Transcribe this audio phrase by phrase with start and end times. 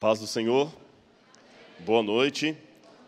[0.00, 0.72] Paz do Senhor,
[1.80, 2.56] boa noite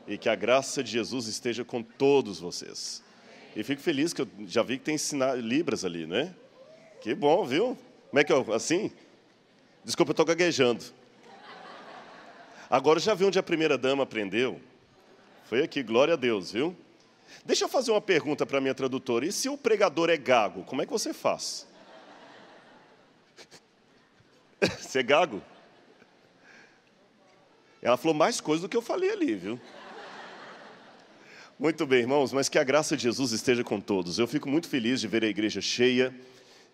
[0.06, 3.02] e que a graça de Jesus esteja com todos vocês.
[3.56, 4.96] E fico feliz que eu já vi que tem
[5.40, 6.34] Libras ali, né?
[7.00, 7.78] Que bom, viu?
[8.10, 8.92] Como é que é assim?
[9.82, 10.84] Desculpa, eu estou gaguejando.
[12.68, 14.60] Agora já vi onde a primeira dama aprendeu.
[15.44, 16.76] Foi aqui, glória a Deus, viu?
[17.42, 19.24] Deixa eu fazer uma pergunta para a minha tradutora.
[19.24, 21.66] E se o pregador é gago, como é que você faz?
[24.78, 25.42] Você é gago?
[27.82, 29.60] Ela falou mais coisas do que eu falei ali, viu?
[31.58, 34.20] Muito bem, irmãos, mas que a graça de Jesus esteja com todos.
[34.20, 36.14] Eu fico muito feliz de ver a igreja cheia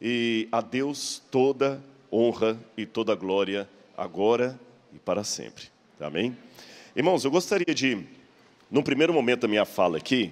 [0.00, 1.82] e a Deus toda
[2.12, 4.58] honra e toda glória agora
[4.94, 5.64] e para sempre.
[5.98, 6.36] Amém?
[6.94, 8.04] Irmãos, eu gostaria de,
[8.70, 10.30] num primeiro momento da minha fala aqui,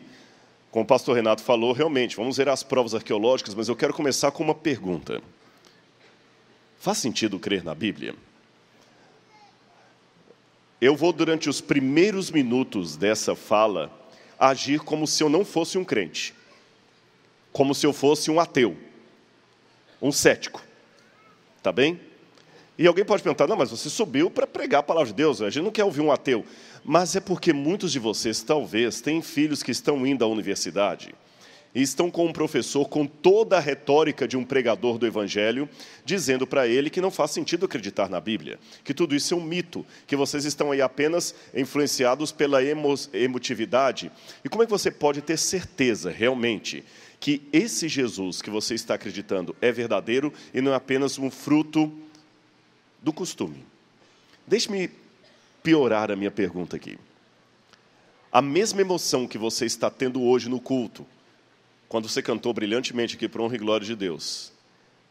[0.70, 4.30] como o pastor Renato falou, realmente, vamos ver as provas arqueológicas, mas eu quero começar
[4.30, 5.22] com uma pergunta.
[6.78, 8.14] Faz sentido crer na Bíblia?
[10.80, 13.90] Eu vou, durante os primeiros minutos dessa fala,
[14.38, 16.34] agir como se eu não fosse um crente,
[17.52, 18.76] como se eu fosse um ateu,
[20.00, 20.62] um cético.
[21.62, 22.00] Tá bem?
[22.78, 25.48] E alguém pode perguntar: não, mas você subiu para pregar a palavra de Deus, a
[25.48, 26.44] gente não quer ouvir um ateu.
[26.84, 31.14] Mas é porque muitos de vocês, talvez, têm filhos que estão indo à universidade
[31.76, 35.68] e estão com um professor com toda a retórica de um pregador do Evangelho,
[36.06, 39.44] dizendo para ele que não faz sentido acreditar na Bíblia, que tudo isso é um
[39.44, 44.10] mito, que vocês estão aí apenas influenciados pela emo emotividade.
[44.42, 46.82] E como é que você pode ter certeza, realmente,
[47.20, 51.92] que esse Jesus que você está acreditando é verdadeiro e não é apenas um fruto
[53.02, 53.66] do costume?
[54.46, 54.88] Deixe-me
[55.62, 56.96] piorar a minha pergunta aqui.
[58.32, 61.06] A mesma emoção que você está tendo hoje no culto,
[61.88, 64.52] quando você cantou brilhantemente aqui para honra e glória de Deus.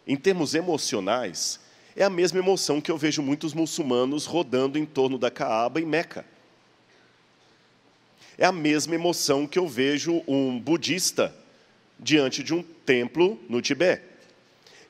[0.08, 1.59] Em termos emocionais,
[1.95, 5.86] é a mesma emoção que eu vejo muitos muçulmanos rodando em torno da Caaba em
[5.86, 6.26] Meca.
[8.38, 11.34] É a mesma emoção que eu vejo um budista
[11.98, 14.03] diante de um templo no Tibete.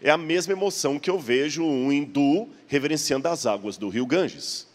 [0.02, 4.67] É a mesma emoção que eu vejo um hindu reverenciando as águas do rio Ganges.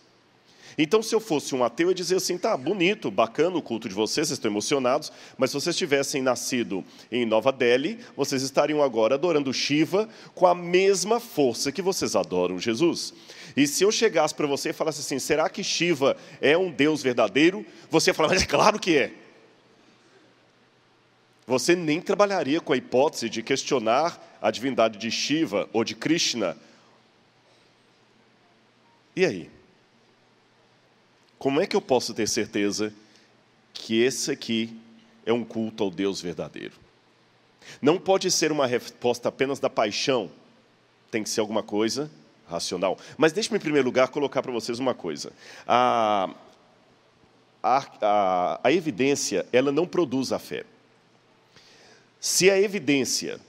[0.83, 3.87] Então, se eu fosse um ateu, eu ia dizer assim: tá, bonito, bacana o culto
[3.87, 6.83] de vocês, vocês estão emocionados, mas se vocês tivessem nascido
[7.13, 12.59] em Nova Delhi, vocês estariam agora adorando Shiva com a mesma força que vocês adoram
[12.59, 13.13] Jesus.
[13.55, 17.03] E se eu chegasse para você e falasse assim: será que Shiva é um Deus
[17.03, 17.67] verdadeiro?
[17.91, 19.13] Você ia falar: mas é claro que é.
[21.47, 26.57] Você nem trabalharia com a hipótese de questionar a divindade de Shiva ou de Krishna.
[29.15, 29.60] E aí?
[31.41, 32.93] Como é que eu posso ter certeza
[33.73, 34.79] que esse aqui
[35.25, 36.75] é um culto ao Deus verdadeiro?
[37.81, 40.31] Não pode ser uma resposta apenas da paixão,
[41.11, 42.11] tem que ser alguma coisa
[42.47, 42.99] racional.
[43.17, 45.33] Mas deixe-me, em primeiro lugar, colocar para vocês uma coisa.
[45.67, 46.29] A,
[47.63, 50.65] a, a, a evidência, ela não produz a fé.
[52.21, 53.41] Se a evidência,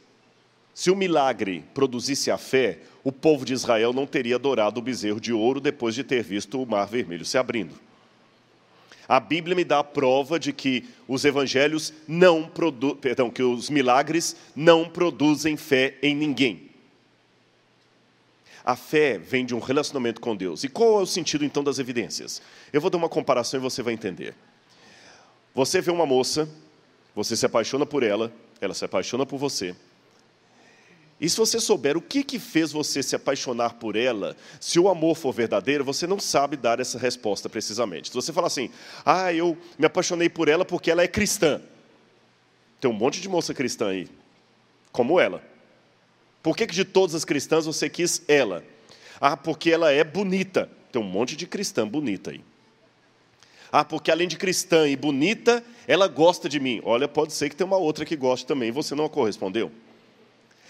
[0.81, 5.21] se o milagre produzisse a fé, o povo de Israel não teria adorado o bezerro
[5.21, 7.75] de ouro depois de ter visto o mar vermelho se abrindo.
[9.07, 13.69] A Bíblia me dá a prova de que os evangelhos não produzem, perdão, que os
[13.69, 16.71] milagres não produzem fé em ninguém.
[18.65, 20.63] A fé vem de um relacionamento com Deus.
[20.63, 22.41] E qual é o sentido então das evidências?
[22.73, 24.33] Eu vou dar uma comparação e você vai entender.
[25.53, 26.49] Você vê uma moça,
[27.15, 29.75] você se apaixona por ela, ela se apaixona por você.
[31.21, 34.89] E se você souber o que, que fez você se apaixonar por ela, se o
[34.89, 38.07] amor for verdadeiro, você não sabe dar essa resposta precisamente.
[38.07, 38.71] Se você falar assim,
[39.05, 41.61] ah, eu me apaixonei por ela porque ela é cristã.
[42.79, 44.09] Tem um monte de moça cristã aí,
[44.91, 45.43] como ela.
[46.41, 48.63] Por que, que de todas as cristãs você quis ela?
[49.19, 50.67] Ah, porque ela é bonita.
[50.91, 52.43] Tem um monte de cristã bonita aí.
[53.71, 56.81] Ah, porque além de cristã e bonita, ela gosta de mim.
[56.83, 59.71] Olha, pode ser que tenha uma outra que goste também, você não a correspondeu.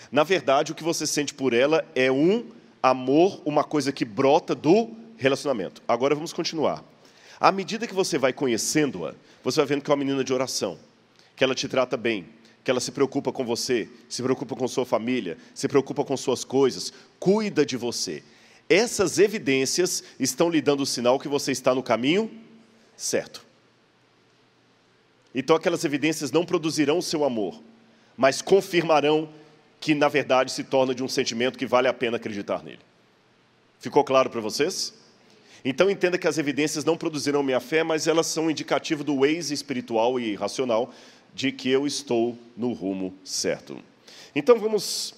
[0.09, 2.45] Na verdade, o que você sente por ela é um
[2.81, 5.81] amor, uma coisa que brota do relacionamento.
[5.87, 6.83] Agora vamos continuar.
[7.39, 10.77] À medida que você vai conhecendo-a, você vai vendo que é uma menina de oração,
[11.35, 12.27] que ela te trata bem,
[12.63, 16.43] que ela se preocupa com você, se preocupa com sua família, se preocupa com suas
[16.43, 18.23] coisas, cuida de você.
[18.69, 22.31] Essas evidências estão lhe dando o sinal que você está no caminho
[22.95, 23.45] certo.
[25.33, 27.59] Então, aquelas evidências não produzirão o seu amor,
[28.15, 29.29] mas confirmarão
[29.81, 32.79] que na verdade se torna de um sentimento que vale a pena acreditar nele.
[33.79, 34.93] Ficou claro para vocês?
[35.65, 39.53] Então entenda que as evidências não produzirão minha fé, mas elas são indicativo do Waze
[39.53, 40.93] espiritual e racional
[41.33, 43.81] de que eu estou no rumo certo.
[44.35, 45.15] Então vamos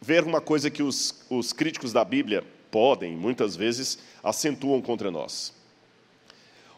[0.00, 5.52] ver uma coisa que os, os críticos da Bíblia podem, muitas vezes, acentuam contra nós.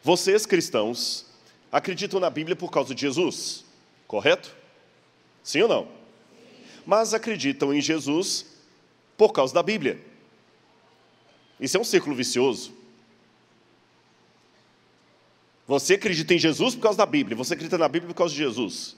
[0.02, 1.26] Vocês, cristãos,
[1.70, 3.64] acreditam na Bíblia por causa de Jesus,
[4.06, 4.56] correto?
[5.42, 6.05] Sim ou não?
[6.86, 8.46] Mas acreditam em Jesus
[9.16, 10.00] por causa da Bíblia.
[11.58, 12.72] Isso é um círculo vicioso.
[15.66, 18.38] Você acredita em Jesus por causa da Bíblia, você acredita na Bíblia por causa de
[18.38, 18.96] Jesus.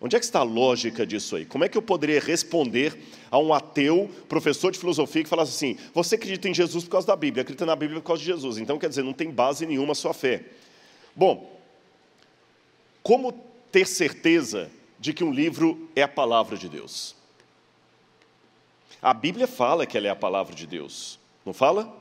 [0.00, 1.46] Onde é que está a lógica disso aí?
[1.46, 2.98] Como é que eu poderia responder
[3.30, 7.06] a um ateu, professor de filosofia, que falasse assim: você acredita em Jesus por causa
[7.06, 8.58] da Bíblia, acredita na Bíblia por causa de Jesus.
[8.58, 10.44] Então, quer dizer, não tem base nenhuma a sua fé.
[11.14, 11.58] Bom,
[13.02, 13.32] como
[13.70, 17.14] ter certeza de que um livro é a palavra de Deus?
[19.02, 21.94] A Bíblia fala que ela é a palavra de Deus, não fala?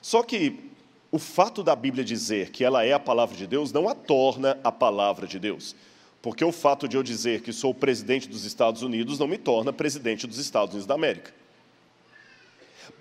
[0.00, 0.70] Só que
[1.12, 4.58] o fato da Bíblia dizer que ela é a palavra de Deus não a torna
[4.62, 5.74] a palavra de Deus.
[6.22, 9.72] Porque o fato de eu dizer que sou presidente dos Estados Unidos não me torna
[9.72, 11.34] presidente dos Estados Unidos da América.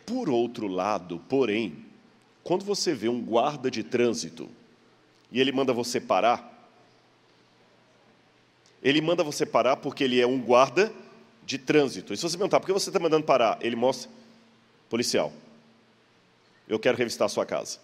[0.06, 1.86] Por outro lado, porém,
[2.44, 4.50] quando você vê um guarda de trânsito
[5.32, 6.49] e ele manda você parar,
[8.84, 10.92] ele manda você parar porque ele é um guarda
[11.46, 12.14] de trânsito.
[12.14, 13.58] E se você perguntar, por que você está mandando parar?
[13.62, 14.10] Ele mostra,
[14.90, 15.34] policial,
[16.68, 17.80] eu quero revistar a sua casa.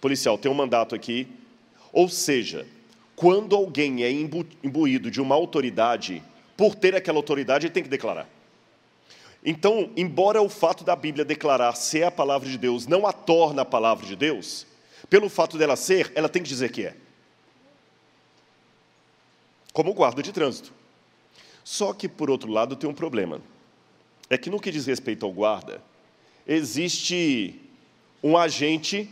[0.00, 1.28] Policial, tem um mandato aqui.
[1.92, 2.66] Ou seja,
[3.14, 6.22] quando alguém é imbuído de uma autoridade,
[6.56, 8.28] por ter aquela autoridade, ele tem que declarar.
[9.44, 13.62] Então, embora o fato da Bíblia declarar ser a palavra de Deus não a torna
[13.62, 14.66] a palavra de Deus,
[15.10, 16.96] pelo fato dela ser, ela tem que dizer que é.
[19.74, 20.72] Como guarda de trânsito.
[21.64, 23.40] Só que, por outro lado, tem um problema.
[24.30, 25.82] É que no que diz respeito ao guarda,
[26.46, 27.60] existe
[28.22, 29.10] um agente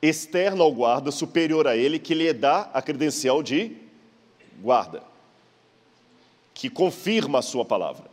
[0.00, 3.76] externo ao guarda, superior a ele, que lhe dá a credencial de
[4.62, 5.02] guarda,
[6.54, 8.08] que confirma a sua palavra.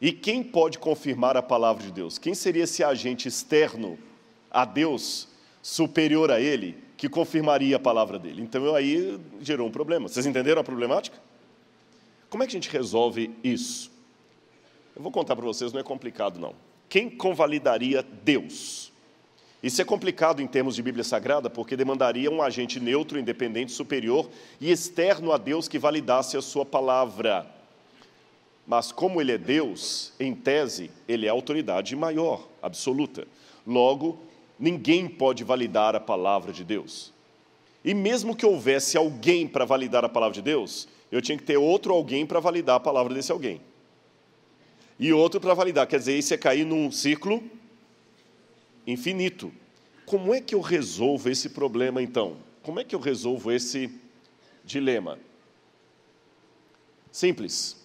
[0.00, 2.18] E quem pode confirmar a palavra de Deus?
[2.18, 3.96] Quem seria esse agente externo
[4.50, 5.28] a Deus,
[5.62, 8.42] superior a ele, que confirmaria a palavra dele?
[8.42, 10.08] Então aí gerou um problema.
[10.08, 11.18] Vocês entenderam a problemática?
[12.30, 13.90] Como é que a gente resolve isso?
[14.94, 16.54] Eu vou contar para vocês, não é complicado não.
[16.88, 18.92] Quem convalidaria Deus?
[19.62, 24.28] Isso é complicado em termos de Bíblia Sagrada, porque demandaria um agente neutro, independente, superior
[24.60, 27.46] e externo a Deus que validasse a sua palavra.
[28.66, 33.26] Mas, como ele é Deus, em tese, ele é a autoridade maior, absoluta.
[33.66, 34.18] Logo,
[34.58, 37.12] ninguém pode validar a palavra de Deus.
[37.84, 41.56] E mesmo que houvesse alguém para validar a palavra de Deus, eu tinha que ter
[41.56, 43.60] outro alguém para validar a palavra desse alguém.
[44.98, 47.42] E outro para validar, quer dizer, isso é cair num círculo
[48.86, 49.52] infinito.
[50.04, 52.36] Como é que eu resolvo esse problema então?
[52.62, 53.90] Como é que eu resolvo esse
[54.64, 55.18] dilema?
[57.12, 57.76] Simples.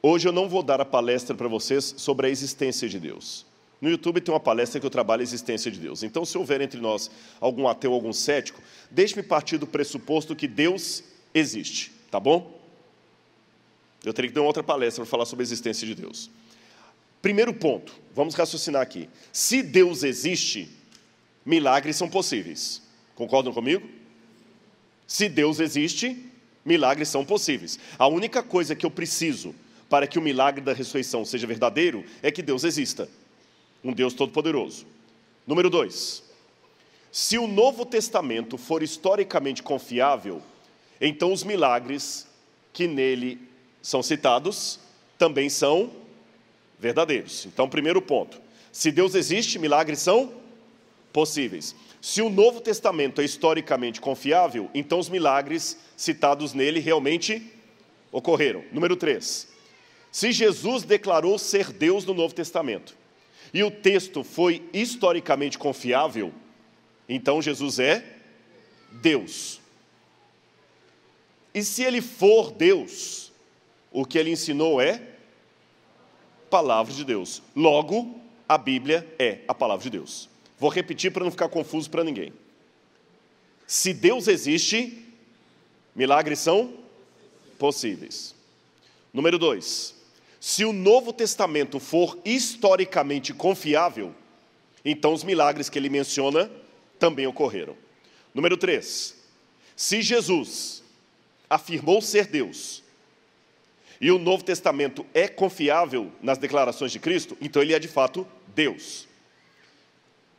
[0.00, 3.47] Hoje eu não vou dar a palestra para vocês sobre a existência de Deus.
[3.80, 6.02] No YouTube tem uma palestra que eu trabalho a existência de Deus.
[6.02, 7.10] Então, se houver entre nós
[7.40, 8.60] algum ateu, algum cético,
[8.90, 12.58] deixe-me partir do pressuposto que Deus existe, tá bom?
[14.04, 16.30] Eu teria que dar uma outra palestra para falar sobre a existência de Deus.
[17.22, 19.08] Primeiro ponto, vamos raciocinar aqui.
[19.32, 20.68] Se Deus existe,
[21.44, 22.82] milagres são possíveis.
[23.14, 23.88] Concordam comigo?
[25.06, 26.30] Se Deus existe,
[26.64, 27.78] milagres são possíveis.
[27.98, 29.54] A única coisa que eu preciso
[29.88, 33.08] para que o milagre da ressurreição seja verdadeiro é que Deus exista.
[33.82, 34.86] Um Deus todo-poderoso.
[35.46, 36.22] Número dois,
[37.10, 40.42] se o Novo Testamento for historicamente confiável,
[41.00, 42.26] então os milagres
[42.72, 43.40] que nele
[43.80, 44.78] são citados
[45.16, 45.90] também são
[46.78, 47.46] verdadeiros.
[47.46, 50.32] Então, primeiro ponto: se Deus existe, milagres são
[51.12, 51.74] possíveis.
[52.00, 57.52] Se o Novo Testamento é historicamente confiável, então os milagres citados nele realmente
[58.12, 58.64] ocorreram.
[58.70, 59.48] Número 3.
[60.12, 62.97] Se Jesus declarou ser Deus no Novo Testamento
[63.52, 66.32] e o texto foi historicamente confiável,
[67.08, 68.04] então Jesus é
[68.92, 69.60] Deus.
[71.54, 73.32] E se ele for Deus,
[73.90, 75.02] o que ele ensinou é
[76.50, 77.42] palavra de Deus.
[77.54, 80.28] Logo, a Bíblia é a palavra de Deus.
[80.58, 82.32] Vou repetir para não ficar confuso para ninguém.
[83.66, 85.04] Se Deus existe,
[85.94, 86.74] milagres são
[87.58, 88.34] possíveis.
[89.12, 89.94] Número dois,
[90.40, 94.14] se o Novo Testamento for historicamente confiável,
[94.84, 96.50] então os milagres que ele menciona
[96.98, 97.76] também ocorreram.
[98.32, 99.16] Número três,
[99.74, 100.82] se Jesus
[101.48, 102.82] afirmou ser Deus
[104.00, 108.26] e o Novo Testamento é confiável nas declarações de Cristo, então ele é de fato
[108.54, 109.08] Deus.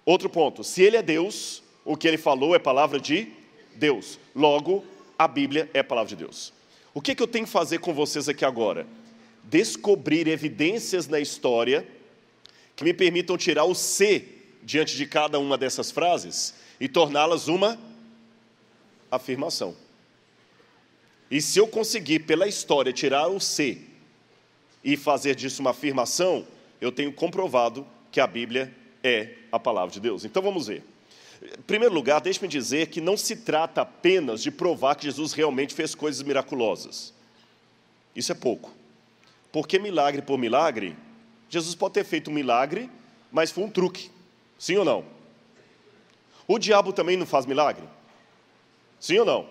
[0.06, 3.32] Outro ponto: se ele é Deus, o que ele falou é palavra de
[3.76, 4.18] Deus.
[4.34, 4.86] Logo,
[5.18, 6.54] a Bíblia é palavra de Deus.
[6.94, 8.88] O que, que eu tenho que fazer com vocês aqui agora?
[9.44, 11.88] Descobrir evidências na história
[12.76, 14.26] que me permitam tirar o C
[14.64, 17.80] diante de cada uma dessas frases e torná-las uma
[19.12, 19.76] afirmação.
[21.30, 23.82] E se eu conseguir, pela história, tirar o C
[24.84, 26.46] e fazer disso uma afirmação,
[26.80, 30.26] eu tenho comprovado que a Bíblia é a palavra de Deus.
[30.26, 30.84] Então vamos ver.
[31.42, 35.74] Em primeiro lugar, deixe-me dizer que não se trata apenas de provar que Jesus realmente
[35.74, 37.14] fez coisas miraculosas.
[38.16, 38.79] Isso é pouco.
[39.52, 40.96] Porque milagre por milagre,
[41.50, 42.90] Jesus pode ter feito um milagre,
[43.32, 44.12] mas foi um truque.
[44.58, 45.04] Sim ou não?
[46.48, 47.84] O diabo também não faz milagre?
[49.00, 49.48] Sim ou não?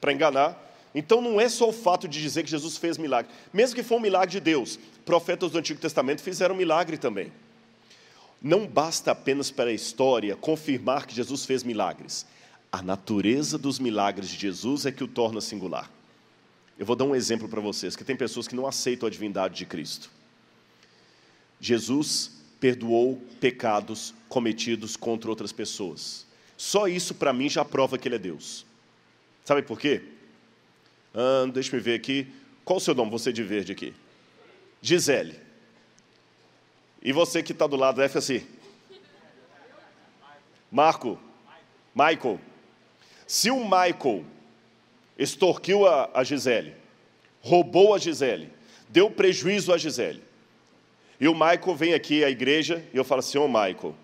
[0.00, 0.62] Para enganar.
[0.94, 3.30] Então não é só o fato de dizer que Jesus fez milagre.
[3.52, 7.32] Mesmo que for um milagre de Deus, profetas do Antigo Testamento fizeram milagre também.
[8.40, 12.26] Não basta apenas para a história confirmar que Jesus fez milagres.
[12.70, 15.90] A natureza dos milagres de Jesus é que o torna singular.
[16.78, 19.56] Eu vou dar um exemplo para vocês, que tem pessoas que não aceitam a divindade
[19.56, 20.10] de Cristo.
[21.60, 26.26] Jesus perdoou pecados cometidos contra outras pessoas.
[26.56, 28.66] Só isso para mim já prova que ele é Deus.
[29.44, 30.02] Sabe por quê?
[31.14, 32.26] Ah, deixa eu ver aqui.
[32.64, 33.94] Qual o seu nome, você de verde aqui?
[34.82, 35.40] Gisele.
[37.02, 38.46] E você que está do lado, F assim.
[40.70, 41.18] Marco.
[41.94, 42.40] Michael.
[43.26, 44.24] Se o Michael
[45.18, 46.74] extorquiu a, a Gisele,
[47.40, 48.50] roubou a Gisele,
[48.88, 50.22] deu prejuízo a Gisele,
[51.20, 53.94] e o Michael vem aqui à igreja e eu falo assim: Ô oh, Michael,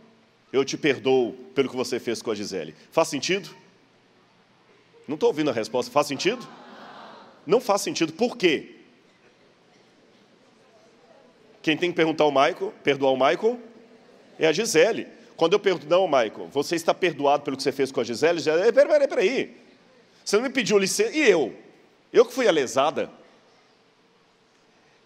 [0.52, 2.74] eu te perdoo pelo que você fez com a Gisele.
[2.90, 3.50] Faz sentido?
[5.06, 5.92] Não estou ouvindo a resposta.
[5.92, 6.46] Faz sentido?
[7.46, 8.12] Não faz sentido.
[8.12, 8.76] Por quê?
[11.60, 13.58] Quem tem que perguntar ao Michael, perdoar o Michael,
[14.38, 15.06] é a Gisele.
[15.36, 18.38] Quando eu pergunto, não, Michael, você está perdoado pelo que você fez com a Gisele?
[18.38, 19.61] Gisele, peraí, peraí, peraí.
[20.24, 21.16] Você não me pediu licença.
[21.16, 21.54] E eu?
[22.12, 23.10] Eu que fui a lesada.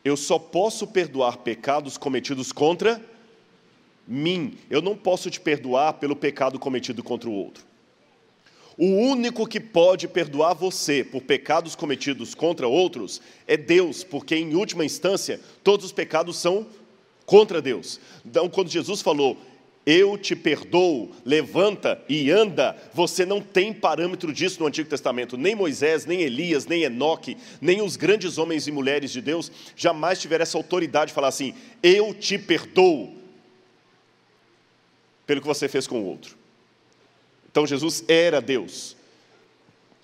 [0.04, 3.02] Eu só posso perdoar pecados cometidos contra
[4.06, 4.56] mim.
[4.70, 7.64] Eu não posso te perdoar pelo pecado cometido contra o outro.
[8.78, 14.54] O único que pode perdoar você por pecados cometidos contra outros é Deus, porque em
[14.54, 16.66] última instância todos os pecados são
[17.24, 17.98] contra Deus.
[18.24, 19.38] Então, quando Jesus falou,
[19.86, 22.76] eu te perdoo, levanta e anda.
[22.92, 25.36] Você não tem parâmetro disso no Antigo Testamento.
[25.36, 30.20] Nem Moisés, nem Elias, nem Enoque, nem os grandes homens e mulheres de Deus jamais
[30.20, 33.14] tiveram essa autoridade de falar assim: eu te perdoo
[35.24, 36.36] pelo que você fez com o outro.
[37.48, 38.96] Então Jesus era Deus.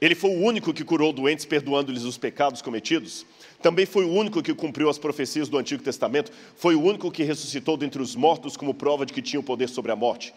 [0.00, 3.26] Ele foi o único que curou doentes, perdoando-lhes os pecados cometidos.
[3.62, 6.32] Também foi o único que cumpriu as profecias do Antigo Testamento.
[6.56, 9.68] Foi o único que ressuscitou dentre os mortos, como prova de que tinha o poder
[9.68, 10.34] sobre a morte.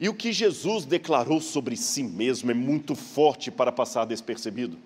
[0.00, 4.78] E o que Jesus declarou sobre si mesmo é muito forte para passar despercebido.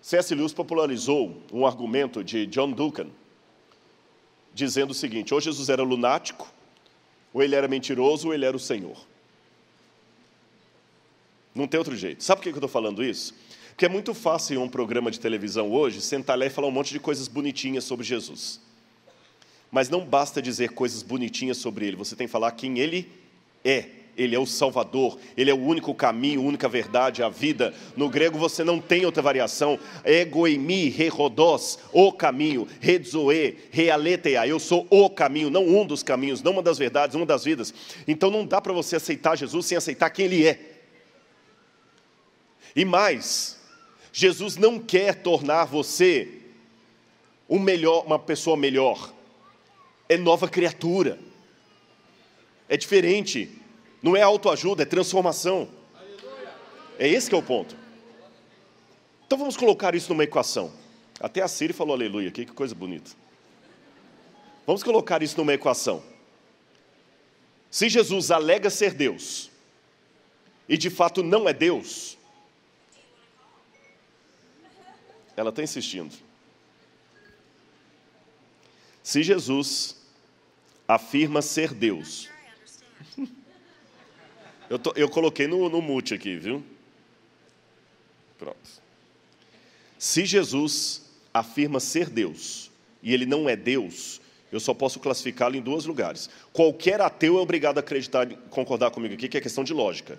[0.00, 0.34] C.S.
[0.34, 3.08] Lewis popularizou um argumento de John Duncan,
[4.54, 6.50] dizendo o seguinte: ou Jesus era lunático,
[7.34, 8.96] ou ele era mentiroso, ou ele era o Senhor.
[11.54, 12.22] Não tem outro jeito.
[12.22, 13.34] Sabe por que eu estou falando isso?
[13.80, 16.70] Porque é muito fácil em um programa de televisão hoje sentar lá e falar um
[16.70, 18.60] monte de coisas bonitinhas sobre Jesus.
[19.72, 23.10] Mas não basta dizer coisas bonitinhas sobre ele, você tem que falar quem ele
[23.64, 23.86] é.
[24.18, 27.72] Ele é o Salvador, ele é o único caminho, a única verdade, a vida.
[27.96, 29.78] No grego você não tem outra variação.
[30.04, 34.46] Egoimi, rerodós, o caminho, redzoe, realeteia.
[34.46, 37.72] Eu sou o caminho, não um dos caminhos, não uma das verdades, uma das vidas.
[38.06, 40.82] Então não dá para você aceitar Jesus sem aceitar quem ele é.
[42.76, 43.58] E mais,
[44.12, 46.40] Jesus não quer tornar você
[47.48, 49.12] um melhor, uma pessoa melhor.
[50.08, 51.18] É nova criatura.
[52.68, 53.50] É diferente.
[54.02, 55.68] Não é autoajuda, é transformação.
[56.98, 57.76] É esse que é o ponto.
[59.26, 60.72] Então vamos colocar isso numa equação.
[61.20, 63.10] Até a Siri falou aleluia aqui, que coisa bonita.
[64.66, 66.02] Vamos colocar isso numa equação.
[67.70, 69.50] Se Jesus alega ser Deus,
[70.68, 72.18] e de fato não é Deus,
[75.40, 76.14] Ela está insistindo.
[79.02, 79.96] Se Jesus
[80.86, 82.28] afirma ser Deus,
[84.68, 86.62] eu, tô, eu coloquei no, no mute aqui, viu?
[88.38, 88.82] Pronto.
[89.98, 92.70] Se Jesus afirma ser Deus
[93.02, 94.20] e ele não é Deus,
[94.52, 96.28] eu só posso classificá-lo em dois lugares.
[96.52, 100.18] Qualquer ateu é obrigado a acreditar, concordar comigo aqui, que é questão de lógica.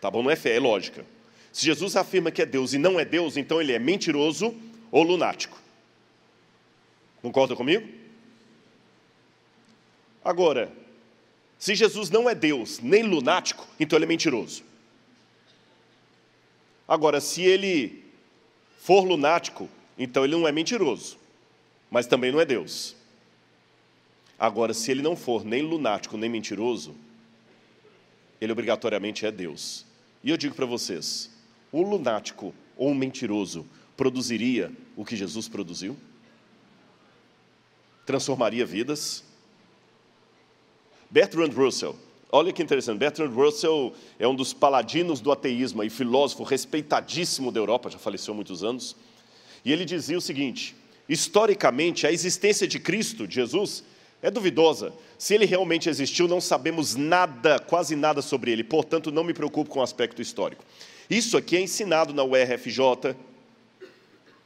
[0.00, 0.20] Tá bom?
[0.20, 1.06] Não é fé, é lógica.
[1.56, 4.54] Se Jesus afirma que é Deus e não é Deus, então ele é mentiroso
[4.90, 5.58] ou lunático.
[7.22, 7.88] Concorda comigo?
[10.22, 10.70] Agora,
[11.58, 14.64] se Jesus não é Deus nem lunático, então ele é mentiroso.
[16.86, 18.04] Agora, se ele
[18.78, 21.16] for lunático, então ele não é mentiroso,
[21.90, 22.94] mas também não é Deus.
[24.38, 26.94] Agora, se ele não for nem lunático nem mentiroso,
[28.42, 29.86] ele obrigatoriamente é Deus.
[30.22, 31.34] E eu digo para vocês:
[31.72, 35.96] um lunático ou um mentiroso produziria o que Jesus produziu?
[38.04, 39.24] Transformaria vidas?
[41.10, 41.96] Bertrand Russell,
[42.30, 47.60] olha que interessante, Bertrand Russell é um dos paladinos do ateísmo e filósofo respeitadíssimo da
[47.60, 48.96] Europa, já faleceu há muitos anos,
[49.64, 50.74] e ele dizia o seguinte:
[51.08, 53.84] historicamente, a existência de Cristo, de Jesus,
[54.22, 54.92] é duvidosa.
[55.18, 59.70] Se ele realmente existiu, não sabemos nada, quase nada sobre ele, portanto, não me preocupo
[59.70, 60.64] com o aspecto histórico.
[61.08, 63.16] Isso aqui é ensinado na URFJ,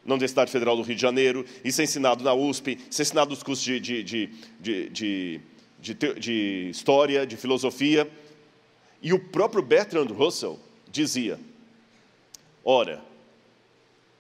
[0.05, 3.31] na Universidade Federal do Rio de Janeiro, isso é ensinado na USP, isso é ensinado
[3.31, 5.41] nos cursos de, de, de,
[5.81, 8.11] de, História, de Filosofia.
[9.03, 10.59] E o próprio Bertrand Russell
[10.91, 11.39] dizia:
[12.65, 13.03] ora,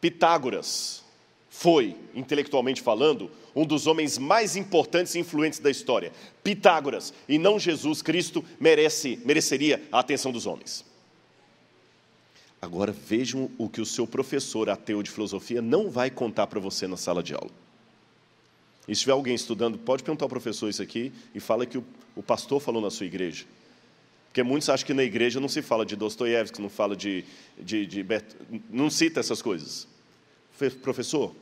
[0.00, 1.04] Pitágoras
[1.50, 6.12] foi, intelectualmente falando, um dos homens mais importantes e influentes da história.
[6.42, 10.89] Pitágoras, e não Jesus Cristo, merece, mereceria a atenção dos homens.
[12.60, 16.86] Agora vejam o que o seu professor ateu de filosofia não vai contar para você
[16.86, 17.50] na sala de aula.
[18.86, 21.84] E se tiver alguém estudando, pode perguntar ao professor isso aqui e fala que o,
[22.14, 23.44] o pastor falou na sua igreja.
[24.26, 27.24] Porque muitos acham que na igreja não se fala de Dostoiévski, não fala de,
[27.58, 28.06] de, de
[28.68, 29.88] não cita essas coisas.
[30.82, 31.34] Professor,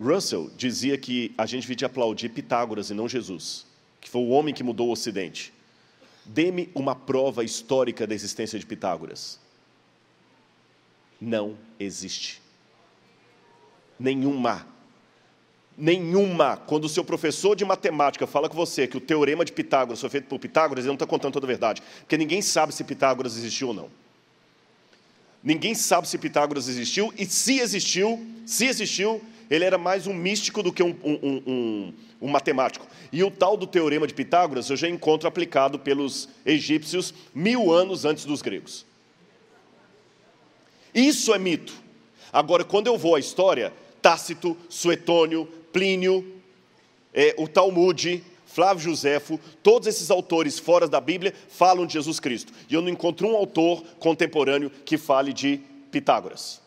[0.00, 3.66] Russell dizia que a gente devia aplaudir Pitágoras e não Jesus,
[4.00, 5.52] que foi o homem que mudou o Ocidente.
[6.28, 9.40] Dê-me uma prova histórica da existência de Pitágoras.
[11.18, 12.42] Não existe.
[13.98, 14.66] Nenhuma.
[15.76, 16.56] Nenhuma.
[16.56, 20.10] Quando o seu professor de matemática fala com você que o teorema de Pitágoras foi
[20.10, 21.82] feito por Pitágoras, ele não está contando toda a verdade.
[22.00, 23.90] Porque ninguém sabe se Pitágoras existiu ou não.
[25.42, 30.62] Ninguém sabe se Pitágoras existiu, e se existiu, se existiu, ele era mais um místico
[30.62, 32.86] do que um, um, um, um, matemático.
[33.12, 38.04] E o tal do teorema de Pitágoras eu já encontro aplicado pelos egípcios mil anos
[38.04, 38.84] antes dos gregos.
[40.94, 41.72] Isso é mito.
[42.32, 46.40] Agora, quando eu vou à história, Tácito, Suetônio, Plínio,
[47.14, 52.52] é, o Talmude, Flávio Josefo, todos esses autores fora da Bíblia falam de Jesus Cristo.
[52.68, 56.60] E eu não encontro um autor contemporâneo que fale de Pitágoras.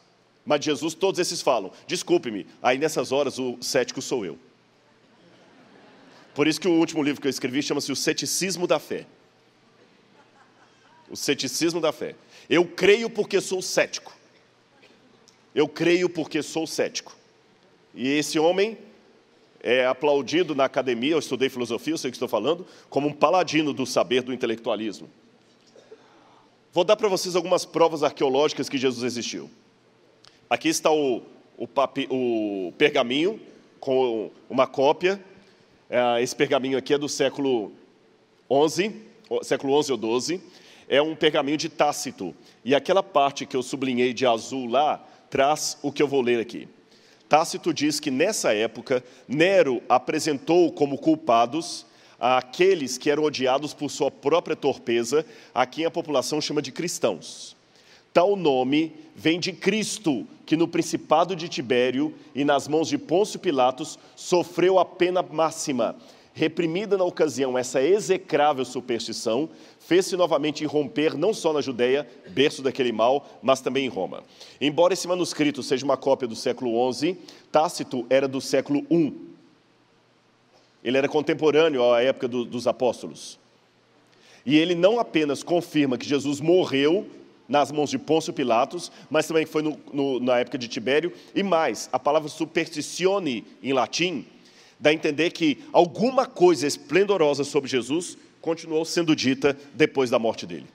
[0.45, 1.71] Mas Jesus, todos esses falam.
[1.87, 4.37] Desculpe-me, aí nessas horas o cético sou eu.
[6.33, 9.05] Por isso que o último livro que eu escrevi chama-se O Ceticismo da Fé.
[11.11, 12.15] O ceticismo da fé.
[12.49, 14.15] Eu creio porque sou cético.
[15.53, 17.13] Eu creio porque sou cético.
[17.93, 18.77] E esse homem
[19.59, 23.13] é aplaudido na academia, eu estudei filosofia, eu sei o que estou falando, como um
[23.13, 25.09] paladino do saber do intelectualismo.
[26.71, 29.51] Vou dar para vocês algumas provas arqueológicas que Jesus existiu.
[30.51, 31.21] Aqui está o,
[31.57, 33.39] o, papi, o pergaminho
[33.79, 35.17] com uma cópia.
[35.89, 37.71] É, esse pergaminho aqui é do século
[38.69, 38.93] XI,
[39.43, 40.41] século XI ou XII.
[40.89, 42.35] É um pergaminho de Tácito.
[42.65, 46.41] E aquela parte que eu sublinhei de azul lá traz o que eu vou ler
[46.41, 46.67] aqui.
[47.29, 51.85] Tácito diz que nessa época Nero apresentou como culpados
[52.19, 57.55] aqueles que eram odiados por sua própria torpeza, a quem a população chama de cristãos.
[58.13, 63.39] Tal nome vem de Cristo, que no principado de Tibério e nas mãos de Pôncio
[63.39, 65.95] Pilatos sofreu a pena máxima.
[66.33, 72.91] Reprimida na ocasião essa execrável superstição, fez-se novamente irromper não só na Judéia, berço daquele
[72.91, 74.23] mal, mas também em Roma.
[74.59, 77.17] Embora esse manuscrito seja uma cópia do século XI,
[77.51, 79.13] Tácito era do século I.
[80.83, 83.37] Ele era contemporâneo à época do, dos apóstolos.
[84.45, 87.05] E ele não apenas confirma que Jesus morreu
[87.51, 91.43] nas mãos de Pôncio Pilatos, mas também foi no, no, na época de Tibério, e
[91.43, 94.25] mais, a palavra superstitione em latim
[94.79, 100.47] dá a entender que alguma coisa esplendorosa sobre Jesus continuou sendo dita depois da morte
[100.47, 100.65] dele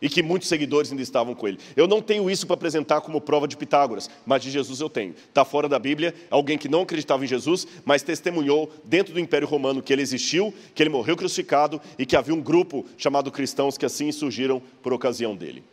[0.00, 1.58] e que muitos seguidores ainda estavam com ele.
[1.76, 5.14] Eu não tenho isso para apresentar como prova de Pitágoras, mas de Jesus eu tenho.
[5.28, 9.48] Está fora da Bíblia, alguém que não acreditava em Jesus, mas testemunhou dentro do Império
[9.48, 13.76] Romano que ele existiu, que ele morreu crucificado e que havia um grupo chamado cristãos
[13.76, 15.64] que assim surgiram por ocasião dele.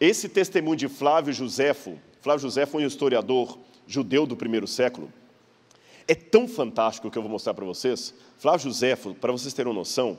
[0.00, 5.12] Esse testemunho de Flávio Josefo, Flávio Josefo foi um historiador judeu do primeiro século,
[6.08, 8.14] é tão fantástico que eu vou mostrar para vocês.
[8.38, 10.16] Flávio Josefo, para vocês terem uma noção,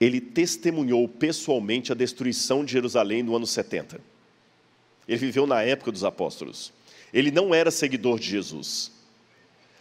[0.00, 4.00] ele testemunhou pessoalmente a destruição de Jerusalém no ano 70.
[5.08, 6.72] Ele viveu na época dos apóstolos.
[7.12, 8.92] Ele não era seguidor de Jesus.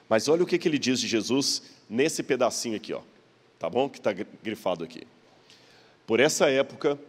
[0.08, 3.02] Mas olha o que, ele diz de Jesus nesse pedacinho aqui, ó.
[3.60, 3.90] Tá bom?
[3.90, 5.04] Que está grifado aqui.
[6.06, 7.00] Por essa época,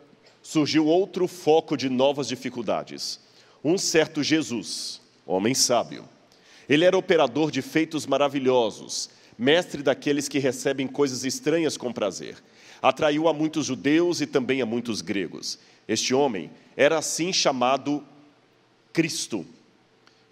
[0.43, 3.21] surgiu outro foco de novas dificuldades.
[3.63, 6.09] Um certo Jesus, homem sábio,
[6.69, 12.37] Ele era operador de feitos maravilhosos, mestre daqueles que recebem coisas estranhas com prazer.
[12.83, 15.59] Atraiu a muitos judeus e também a muitos gregos.
[15.89, 18.05] Este homem era assim chamado
[18.93, 19.47] Cristo.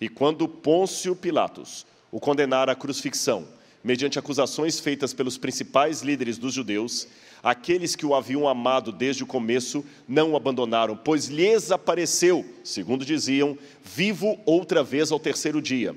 [0.00, 3.46] E quando Pôncio Pilatos o condenara à crucifixão,
[3.82, 7.06] mediante acusações feitas pelos principais líderes dos judeus,
[7.42, 13.04] aqueles que o haviam amado desde o começo não o abandonaram, pois lhes apareceu, segundo
[13.04, 15.94] diziam, vivo outra vez ao terceiro dia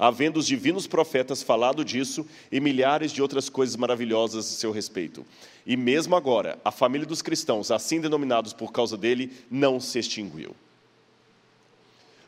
[0.00, 5.26] havendo os divinos profetas falado disso e milhares de outras coisas maravilhosas a seu respeito.
[5.66, 10.56] E mesmo agora, a família dos cristãos, assim denominados por causa dele, não se extinguiu.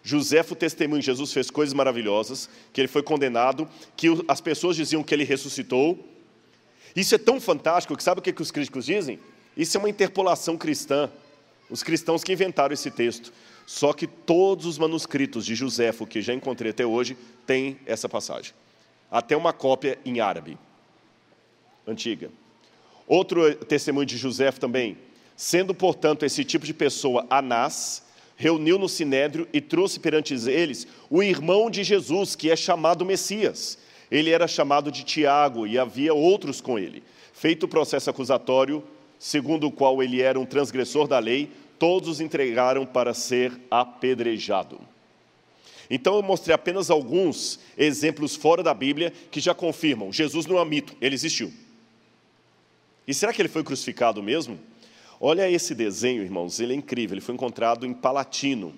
[0.02, 5.14] Joséfo testemunho Jesus fez coisas maravilhosas, que ele foi condenado, que as pessoas diziam que
[5.14, 5.98] ele ressuscitou.
[6.94, 9.18] Isso é tão fantástico que sabe o que os críticos dizem?
[9.56, 11.08] Isso é uma interpolação cristã.
[11.70, 13.32] Os cristãos que inventaram esse texto.
[13.66, 18.52] Só que todos os manuscritos de Joséfo que já encontrei até hoje têm essa passagem.
[19.10, 20.58] Até uma cópia em árabe,
[21.86, 22.30] antiga.
[23.06, 24.96] Outro testemunho de Joséfo também.
[25.36, 28.02] Sendo, portanto, esse tipo de pessoa Anás,
[28.36, 33.78] reuniu no sinédrio e trouxe perante eles o irmão de Jesus, que é chamado Messias.
[34.10, 37.02] Ele era chamado de Tiago e havia outros com ele.
[37.32, 38.82] Feito o processo acusatório,
[39.18, 41.50] segundo o qual ele era um transgressor da lei,
[41.82, 44.78] todos os entregaram para ser apedrejado.
[45.90, 50.64] Então eu mostrei apenas alguns exemplos fora da Bíblia que já confirmam: Jesus não é
[50.64, 51.52] mito, ele existiu.
[53.04, 54.60] E será que ele foi crucificado mesmo?
[55.20, 57.14] Olha esse desenho, irmãos, ele é incrível.
[57.14, 58.72] Ele foi encontrado em Palatino,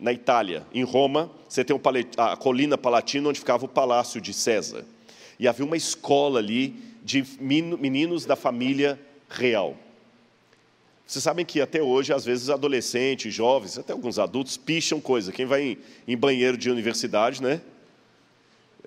[0.00, 0.66] na Itália.
[0.72, 1.78] Em Roma, você tem
[2.16, 4.86] a colina Palatino, onde ficava o palácio de César.
[5.38, 9.76] E havia uma escola ali de meninos da família real.
[11.12, 15.30] Vocês sabem que até hoje, às vezes, adolescentes, jovens, até alguns adultos, picham coisa.
[15.30, 17.60] Quem vai em, em banheiro de universidade, né?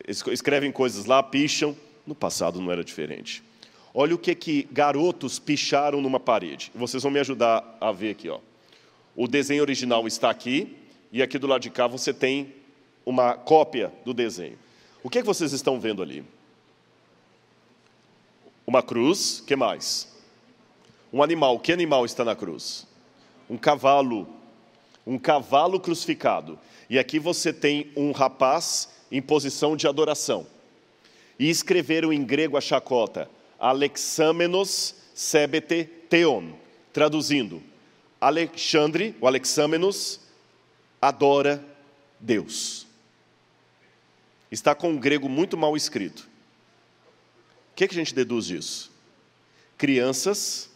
[0.08, 1.78] Escrevem coisas lá, picham.
[2.04, 3.44] No passado não era diferente.
[3.94, 6.72] Olha o que, que garotos picharam numa parede.
[6.74, 8.28] Vocês vão me ajudar a ver aqui.
[8.28, 8.40] Ó.
[9.16, 10.76] O desenho original está aqui,
[11.12, 12.56] e aqui do lado de cá você tem
[13.06, 14.58] uma cópia do desenho.
[15.04, 16.26] O que, que vocês estão vendo ali?
[18.66, 20.15] Uma cruz, que mais?
[21.16, 22.86] Um animal, que animal está na cruz?
[23.50, 24.28] Um cavalo.
[25.08, 26.60] Um cavalo crucificado.
[26.90, 30.46] E aqui você tem um rapaz em posição de adoração.
[31.40, 36.52] E escreveram em grego a chacota, Alexamenos sebete theon,
[36.92, 37.64] traduzindo,
[38.20, 40.20] Alexandre, o Alexamenos,
[41.02, 41.64] adora
[42.20, 42.86] Deus.
[44.52, 46.28] Está com um grego muito mal escrito.
[47.72, 48.92] O que, que a gente deduz disso?
[49.78, 50.75] Crianças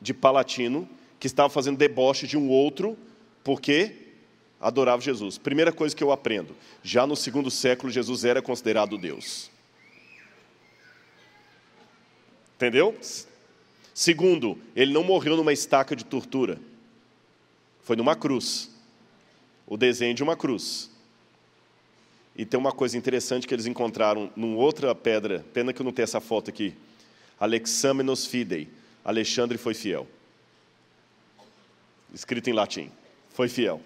[0.00, 2.96] de Palatino, que estava fazendo deboche de um outro,
[3.44, 3.94] porque
[4.60, 5.38] adorava Jesus.
[5.38, 9.50] Primeira coisa que eu aprendo: já no segundo século, Jesus era considerado Deus.
[12.56, 12.96] Entendeu?
[13.94, 16.58] Segundo, ele não morreu numa estaca de tortura,
[17.82, 18.70] foi numa cruz
[19.66, 20.90] o desenho de uma cruz.
[22.36, 25.92] E tem uma coisa interessante que eles encontraram numa outra pedra, pena que eu não
[25.92, 26.74] tenho essa foto aqui.
[27.38, 28.68] Alexamenos Fidei,
[29.04, 30.06] Alexandre foi fiel.
[32.12, 32.90] Escrito em latim.
[33.30, 33.80] Foi fiel.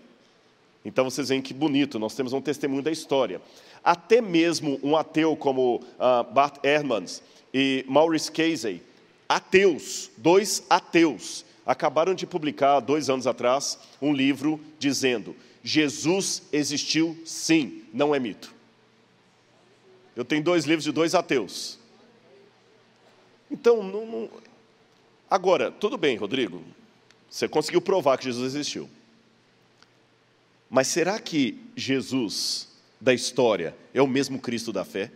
[0.85, 3.41] Então vocês veem que bonito, nós temos um testemunho da história.
[3.83, 7.23] Até mesmo um ateu como uh, Bart Ehrmans
[7.53, 8.83] e Maurice Casey,
[9.29, 17.83] ateus, dois ateus, acabaram de publicar, dois anos atrás, um livro dizendo: Jesus existiu sim,
[17.93, 18.53] não é mito.
[20.15, 21.79] Eu tenho dois livros de dois ateus.
[23.51, 24.31] Então, não, não,
[25.35, 26.63] Agora, tudo bem, Rodrigo,
[27.29, 28.89] você conseguiu provar que Jesus existiu.
[30.71, 32.69] Mas será que Jesus
[33.01, 35.11] da história é o mesmo Cristo da fé?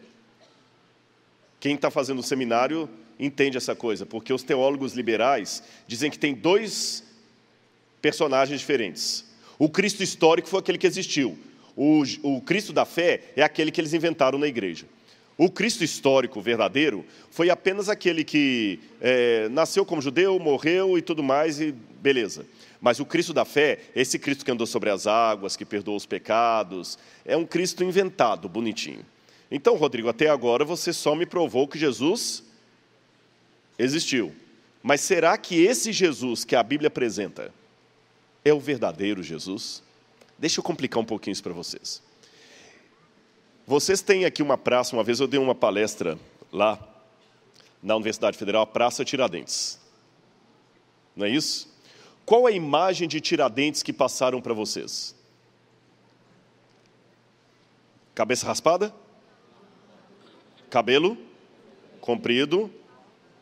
[1.60, 6.34] Quem está fazendo o seminário entende essa coisa, porque os teólogos liberais dizem que tem
[6.34, 7.04] dois
[8.02, 9.24] personagens diferentes.
[9.56, 11.38] O Cristo histórico foi aquele que existiu,
[11.76, 14.84] o, o Cristo da fé é aquele que eles inventaram na igreja.
[15.40, 21.22] O Cristo histórico verdadeiro foi apenas aquele que é, nasceu como judeu, morreu e tudo
[21.22, 22.44] mais, e beleza.
[22.80, 26.04] Mas o Cristo da fé, esse Cristo que andou sobre as águas, que perdoou os
[26.04, 29.06] pecados, é um Cristo inventado, bonitinho.
[29.48, 32.42] Então, Rodrigo, até agora você só me provou que Jesus
[33.78, 34.34] existiu.
[34.82, 37.54] Mas será que esse Jesus que a Bíblia apresenta
[38.44, 39.84] é o verdadeiro Jesus?
[40.36, 42.02] Deixa eu complicar um pouquinho isso para vocês.
[43.68, 46.18] Vocês têm aqui uma praça, uma vez eu dei uma palestra
[46.50, 46.78] lá
[47.82, 49.78] na Universidade Federal, a Praça Tiradentes.
[51.14, 51.70] Não é isso?
[52.24, 55.14] Qual a imagem de Tiradentes que passaram para vocês?
[58.14, 58.90] Cabeça raspada?
[60.70, 61.18] Cabelo
[62.00, 62.72] comprido,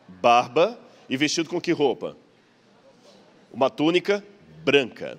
[0.09, 2.17] barba e vestido com que roupa?
[3.49, 4.21] Uma túnica
[4.65, 5.17] branca.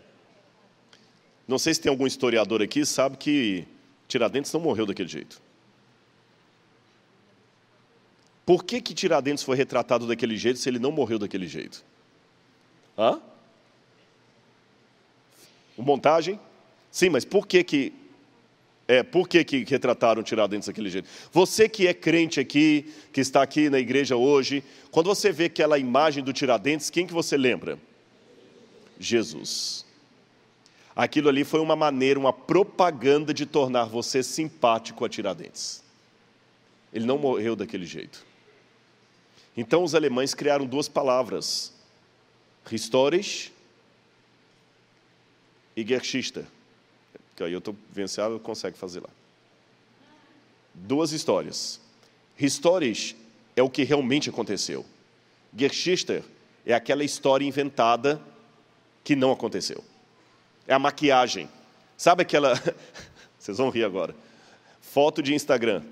[1.46, 3.66] Não sei se tem algum historiador aqui sabe que
[4.08, 5.40] Tiradentes não morreu daquele jeito.
[8.46, 11.84] Por que, que Tiradentes foi retratado daquele jeito se ele não morreu daquele jeito?
[12.96, 13.20] Hã?
[15.76, 16.40] Montagem?
[16.90, 17.92] Sim, mas por que que
[18.88, 21.06] é, por que, que retrataram Tiradentes daquele jeito?
[21.30, 25.78] Você que é crente aqui, que está aqui na igreja hoje, quando você vê aquela
[25.78, 27.78] imagem do Tiradentes, quem que você lembra?
[28.98, 29.84] Jesus.
[30.98, 35.80] Aquilo ali foi uma maneira, uma propaganda de tornar você simpático a Tiradentes.
[36.92, 38.26] Ele não morreu daquele jeito.
[39.56, 41.72] Então os alemães criaram duas palavras:
[42.68, 43.52] Historisch
[45.76, 46.44] e Geschichte.
[47.36, 49.10] Que aí eu estou vencendo, eu consegue fazer lá.
[50.74, 51.80] Duas histórias.
[52.36, 53.14] Historisch
[53.54, 54.84] é o que realmente aconteceu.
[55.56, 56.24] Geschichte
[56.66, 58.20] é aquela história inventada
[59.04, 59.84] que não aconteceu.
[60.68, 61.48] É a maquiagem.
[61.96, 62.54] Sabe aquela.
[63.38, 64.14] Vocês vão rir agora.
[64.82, 65.82] Foto de Instagram.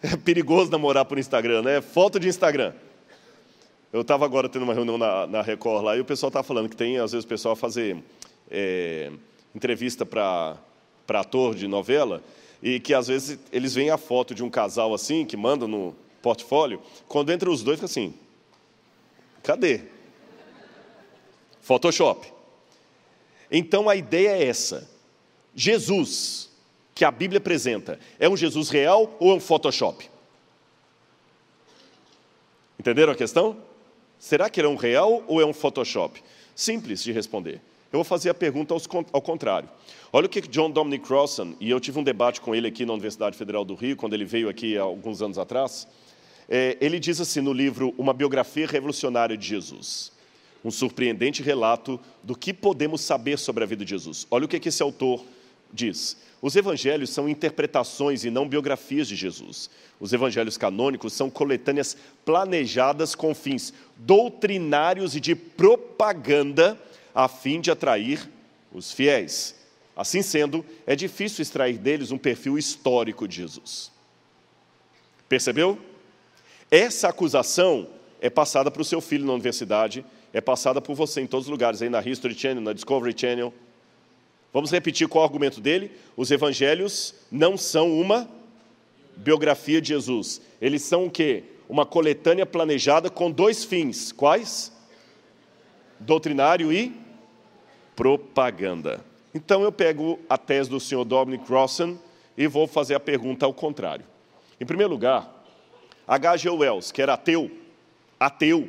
[0.00, 1.80] É perigoso namorar por Instagram, né?
[1.80, 2.72] Foto de Instagram.
[3.92, 6.68] Eu estava agora tendo uma reunião na, na Record lá e o pessoal estava falando
[6.68, 7.96] que tem, às vezes, o pessoal fazer
[8.50, 9.10] é,
[9.54, 10.58] entrevista para
[11.08, 12.22] ator de novela
[12.62, 15.94] e que, às vezes, eles veem a foto de um casal assim, que manda no
[16.22, 18.14] portfólio, quando entra os dois, fica assim:
[19.42, 19.80] cadê?
[21.60, 22.33] Photoshop.
[23.50, 24.88] Então a ideia é essa.
[25.54, 26.50] Jesus,
[26.94, 30.08] que a Bíblia apresenta, é um Jesus real ou é um Photoshop?
[32.78, 33.56] Entenderam a questão?
[34.18, 36.22] Será que ele é um real ou é um Photoshop?
[36.54, 37.60] Simples de responder.
[37.92, 38.74] Eu vou fazer a pergunta
[39.12, 39.68] ao contrário.
[40.12, 42.92] Olha o que John Dominic Crossan, e eu tive um debate com ele aqui na
[42.92, 45.86] Universidade Federal do Rio, quando ele veio aqui há alguns anos atrás.
[46.48, 50.13] É, ele diz assim no livro Uma Biografia Revolucionária de Jesus
[50.64, 54.26] um surpreendente relato do que podemos saber sobre a vida de Jesus.
[54.30, 55.22] Olha o que esse autor
[55.72, 56.16] diz.
[56.40, 59.70] Os evangelhos são interpretações e não biografias de Jesus.
[60.00, 66.80] Os evangelhos canônicos são coletâneas planejadas com fins doutrinários e de propaganda
[67.14, 68.28] a fim de atrair
[68.72, 69.54] os fiéis.
[69.96, 73.90] Assim sendo, é difícil extrair deles um perfil histórico de Jesus.
[75.28, 75.78] Percebeu?
[76.70, 77.88] Essa acusação
[78.20, 81.50] é passada para o seu filho na universidade é passada por você em todos os
[81.50, 83.54] lugares, aí na History Channel, na Discovery Channel.
[84.52, 85.92] Vamos repetir qual é o argumento dele?
[86.16, 88.28] Os evangelhos não são uma
[89.16, 90.42] biografia de Jesus.
[90.60, 91.44] Eles são o quê?
[91.68, 94.10] Uma coletânea planejada com dois fins.
[94.10, 94.72] Quais?
[96.00, 96.92] Doutrinário e
[97.94, 99.04] propaganda.
[99.32, 101.04] Então eu pego a tese do Sr.
[101.04, 101.96] Dominic Crossan
[102.36, 104.04] e vou fazer a pergunta ao contrário.
[104.60, 105.32] Em primeiro lugar,
[106.08, 106.50] H.G.
[106.50, 107.50] Wells, que era ateu,
[108.18, 108.68] ateu,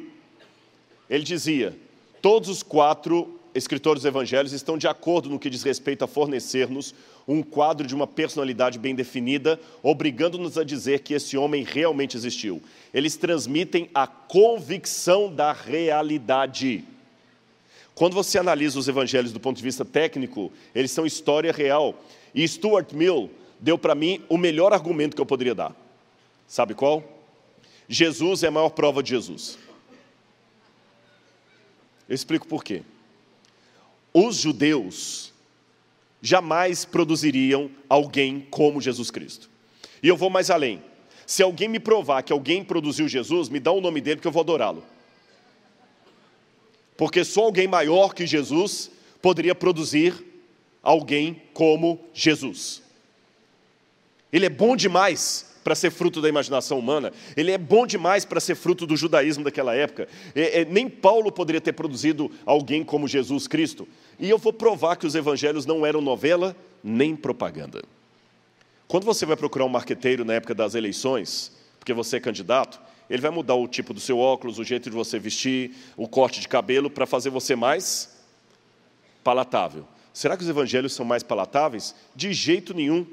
[1.10, 1.76] ele dizia:
[2.22, 6.94] todos os quatro escritores dos evangelhos estão de acordo no que diz respeito a fornecer-nos
[7.28, 12.62] um quadro de uma personalidade bem definida, obrigando-nos a dizer que esse homem realmente existiu.
[12.94, 16.84] Eles transmitem a convicção da realidade.
[17.96, 21.96] Quando você analisa os evangelhos do ponto de vista técnico, eles são história real.
[22.34, 25.74] E Stuart Mill deu para mim o melhor argumento que eu poderia dar.
[26.46, 27.04] Sabe qual?
[27.88, 29.58] Jesus é a maior prova de Jesus.
[32.08, 32.84] Eu explico por quê.
[34.14, 35.34] Os judeus
[36.22, 39.50] jamais produziriam alguém como Jesus Cristo.
[40.02, 40.82] E eu vou mais além.
[41.26, 44.32] Se alguém me provar que alguém produziu Jesus, me dá o nome dele que eu
[44.32, 44.84] vou adorá-lo.
[46.96, 48.92] Porque só alguém maior que Jesus
[49.22, 50.14] poderia produzir
[50.82, 52.82] alguém como Jesus.
[54.32, 58.40] Ele é bom demais para ser fruto da imaginação humana, ele é bom demais para
[58.40, 60.08] ser fruto do judaísmo daquela época.
[60.36, 63.88] É, é, nem Paulo poderia ter produzido alguém como Jesus Cristo.
[64.20, 67.82] E eu vou provar que os evangelhos não eram novela nem propaganda.
[68.88, 73.24] Quando você vai procurar um marqueteiro na época das eleições, porque você é candidato, ele
[73.24, 76.48] vai mudar o tipo do seu óculos, o jeito de você vestir, o corte de
[76.48, 78.24] cabelo, para fazer você mais
[79.24, 79.88] palatável.
[80.14, 81.96] Será que os evangelhos são mais palatáveis?
[82.16, 83.04] De jeito nenhum.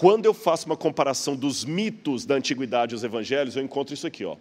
[0.00, 4.06] Quando eu faço uma comparação dos mitos da antiguidade e os evangelhos, eu encontro isso
[4.06, 4.34] aqui, ó.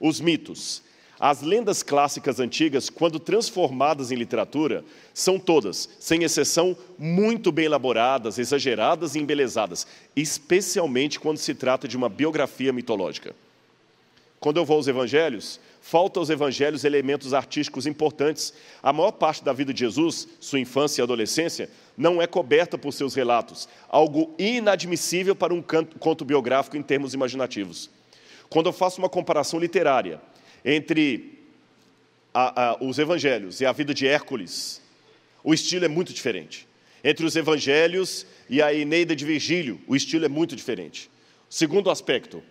[0.00, 0.82] Os mitos.
[1.20, 8.40] As lendas clássicas antigas, quando transformadas em literatura, são todas, sem exceção, muito bem elaboradas,
[8.40, 13.36] exageradas e embelezadas, especialmente quando se trata de uma biografia mitológica.
[14.40, 18.54] quando eu vou aos evangelhos, falta aos evangelhos elementos artísticos importantes.
[18.82, 22.90] A maior parte da vida de Jesus, sua infância e adolescência, não é coberta por
[22.90, 25.62] seus relatos, algo inadmissível para um
[26.00, 27.90] conto biográfico em termos imaginativos.
[28.48, 30.22] Quando eu faço uma comparação literária
[30.64, 31.38] entre
[32.32, 34.80] a, a, os evangelhos e a vida de Hércules,
[35.44, 36.66] o estilo é muito diferente.
[37.04, 41.10] Entre os evangelhos e a Eneida de Virgílio, o estilo é muito diferente.
[41.50, 42.42] Segundo aspecto,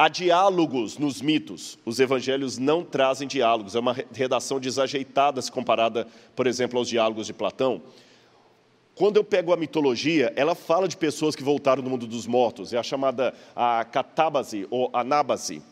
[0.00, 1.78] há diálogos nos mitos.
[1.84, 7.26] Os evangelhos não trazem diálogos, é uma redação desajeitada se comparada, por exemplo, aos diálogos
[7.26, 7.82] de Platão.
[8.94, 12.72] Quando eu pego a mitologia, ela fala de pessoas que voltaram do mundo dos mortos,
[12.72, 15.62] é a chamada a catábase ou anábase.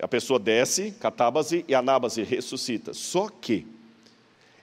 [0.00, 2.92] A pessoa desce, catábase, e anábase ressuscita.
[2.92, 3.64] Só que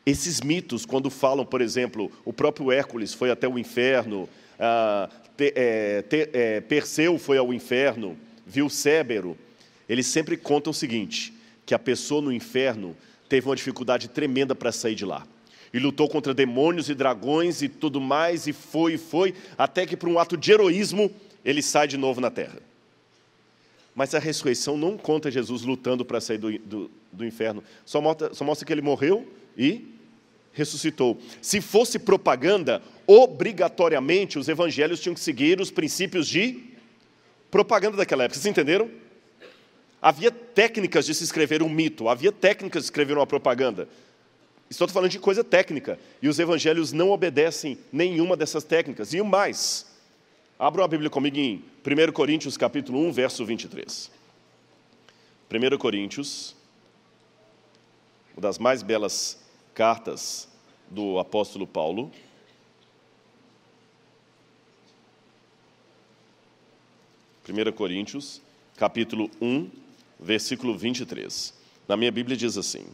[0.06, 4.28] esses mitos, quando falam, por exemplo, o próprio Hércules foi até o inferno,
[4.60, 9.38] ah, te, é, te, é, Perseu foi ao inferno, viu Cébero,
[9.88, 11.34] eles sempre contam o seguinte:
[11.66, 12.96] que a pessoa no inferno
[13.28, 15.28] teve uma dificuldade tremenda para sair de lá.
[15.74, 19.98] E lutou contra demônios e dragões e tudo mais, e foi e foi, até que
[19.98, 21.12] por um ato de heroísmo
[21.44, 22.60] ele sai de novo na terra.
[23.94, 28.34] Mas a ressurreição não conta Jesus lutando para sair do, do, do inferno, só mostra,
[28.34, 29.94] só mostra que ele morreu e
[30.54, 31.20] ressuscitou.
[31.42, 36.67] Se fosse propaganda, obrigatoriamente os evangelhos tinham que seguir os princípios de
[37.58, 38.40] propaganda daquela época.
[38.40, 38.88] Vocês entenderam?
[40.00, 43.90] Havia técnicas de se escrever um mito, havia técnicas de escrever uma propaganda.
[44.70, 49.12] Estou falando de coisa técnica, e os evangelhos não obedecem nenhuma dessas técnicas.
[49.12, 49.88] E o mais,
[50.60, 54.12] abram a Bíblia comigo em 1 Coríntios capítulo 1, verso 23.
[55.50, 56.56] 1 Coríntios,
[58.36, 59.40] uma das mais belas
[59.74, 60.48] cartas
[60.92, 62.12] do apóstolo Paulo.
[67.48, 68.42] Primeira Coríntios,
[68.76, 69.70] capítulo 1,
[70.20, 71.54] versículo 23.
[71.88, 72.86] Na minha Bíblia diz assim: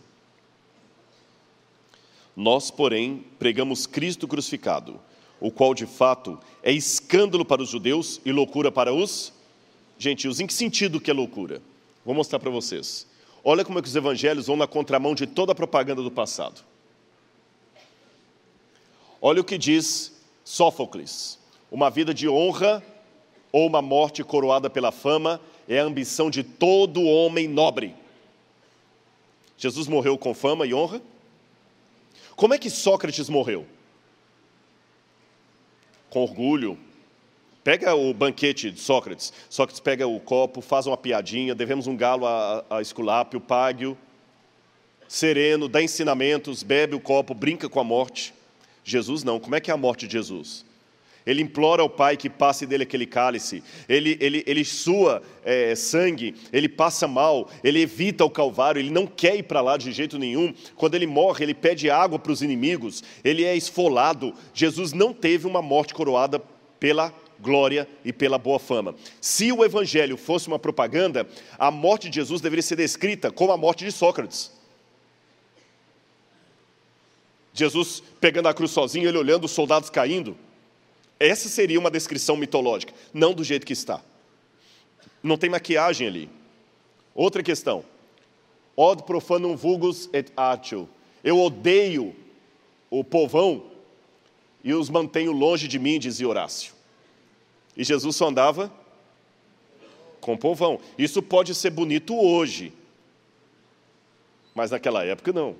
[2.35, 5.01] Nós, porém, pregamos Cristo crucificado,
[5.39, 9.33] o qual de fato é escândalo para os judeus e loucura para os
[9.97, 10.39] gentios.
[10.39, 11.59] Em que sentido que é loucura?
[12.05, 13.07] Vou mostrar para vocês.
[13.43, 16.61] Olha como é que os evangelhos vão na contramão de toda a propaganda do passado.
[19.19, 20.13] Olha o que diz
[20.45, 21.39] Sófocles:
[21.71, 22.83] uma vida de honra
[23.53, 25.39] ou uma morte coroada pela fama
[25.69, 27.95] é a ambição de todo homem nobre.
[29.57, 31.01] Jesus morreu com fama e honra?
[32.35, 33.65] Como é que Sócrates morreu?
[36.13, 36.77] com orgulho.
[37.63, 39.33] Pega o banquete de Sócrates.
[39.49, 43.97] Sócrates pega o copo, faz uma piadinha, devemos um galo a, a Esculápio, pague-o.
[45.07, 48.33] Sereno, dá ensinamentos, bebe o copo, brinca com a morte.
[48.83, 49.39] Jesus não.
[49.39, 50.63] Como é que é a morte de Jesus?
[51.25, 56.35] Ele implora ao Pai que passe dele aquele cálice, ele, ele, ele sua é, sangue,
[56.51, 60.19] ele passa mal, ele evita o Calvário, ele não quer ir para lá de jeito
[60.19, 60.53] nenhum.
[60.75, 64.33] Quando ele morre, ele pede água para os inimigos, ele é esfolado.
[64.53, 66.41] Jesus não teve uma morte coroada
[66.79, 68.95] pela glória e pela boa fama.
[69.19, 73.57] Se o Evangelho fosse uma propaganda, a morte de Jesus deveria ser descrita como a
[73.57, 74.51] morte de Sócrates.
[77.53, 80.35] Jesus pegando a cruz sozinho, ele olhando os soldados caindo.
[81.23, 84.01] Essa seria uma descrição mitológica, não do jeito que está.
[85.23, 86.29] Não tem maquiagem ali.
[87.15, 87.85] Outra questão.
[88.75, 90.89] Od profanum vulgus et atio.
[91.23, 92.13] Eu odeio
[92.89, 93.71] o povão
[94.61, 96.73] e os mantenho longe de mim, dizia Horácio.
[97.77, 98.69] E Jesus só andava
[100.19, 100.77] com o povão.
[100.97, 102.73] Isso pode ser bonito hoje,
[104.53, 105.55] mas naquela época não.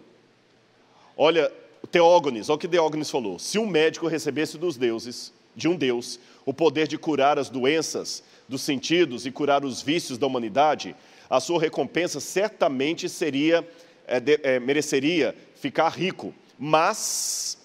[1.16, 1.50] Olha,
[1.90, 6.20] Teógones, olha o que Teógones falou: se um médico recebesse dos deuses de um Deus,
[6.46, 10.96] o poder de curar as doenças dos sentidos e curar os vícios da humanidade,
[11.30, 13.68] a sua recompensa certamente seria,
[14.06, 17.58] é, de, é, mereceria ficar rico, mas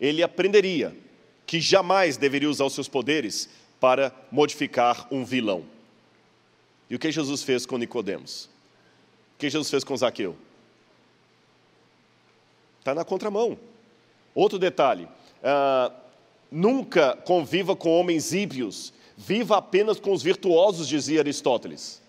[0.00, 0.94] ele aprenderia
[1.46, 3.48] que jamais deveria usar os seus poderes
[3.80, 5.64] para modificar um vilão.
[6.90, 8.46] E o que Jesus fez com Nicodemos?
[9.34, 10.36] O que Jesus fez com Zaqueu?
[12.78, 13.58] Está na contramão.
[14.34, 15.04] Outro detalhe.
[15.42, 16.05] Uh,
[16.50, 22.00] Nunca conviva com homens ímpios, viva apenas com os virtuosos, dizia Aristóteles.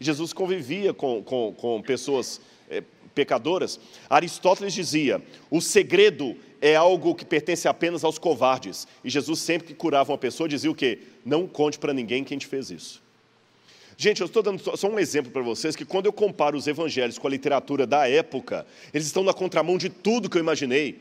[0.00, 2.40] Jesus convivia com, com, com pessoas
[2.70, 2.82] é,
[3.14, 3.78] pecadoras.
[4.08, 8.88] Aristóteles dizia: o segredo é algo que pertence apenas aos covardes.
[9.04, 10.98] E Jesus, sempre que curava uma pessoa, dizia o quê?
[11.24, 13.02] Não conte para ninguém quem te fez isso.
[13.96, 17.18] Gente, eu estou dando só um exemplo para vocês que quando eu comparo os evangelhos
[17.18, 20.98] com a literatura da época, eles estão na contramão de tudo que eu imaginei.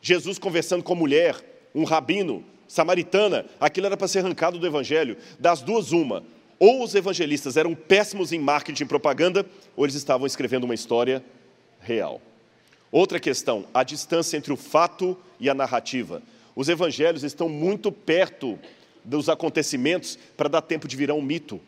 [0.00, 1.36] Jesus conversando com a mulher,
[1.74, 5.16] um rabino, samaritana, aquilo era para ser arrancado do evangelho.
[5.38, 6.22] Das duas, uma.
[6.58, 11.24] Ou os evangelistas eram péssimos em marketing e propaganda, ou eles estavam escrevendo uma história
[11.80, 12.20] real.
[12.92, 16.22] Outra questão, a distância entre o fato e a narrativa.
[16.54, 18.58] Os evangelhos estão muito perto
[19.02, 21.58] dos acontecimentos para dar tempo de virar um mito.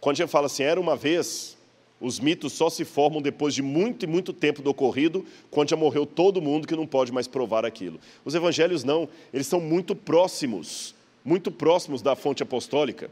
[0.00, 1.57] Quando a gente fala assim, era uma vez,
[2.00, 5.76] os mitos só se formam depois de muito e muito tempo do ocorrido, quando já
[5.76, 7.98] morreu todo mundo que não pode mais provar aquilo.
[8.24, 10.94] Os evangelhos não, eles são muito próximos,
[11.24, 13.10] muito próximos da fonte apostólica.